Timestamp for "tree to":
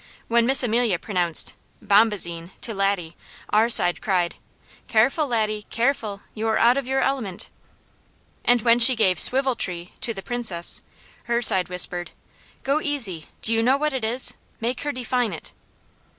9.53-10.11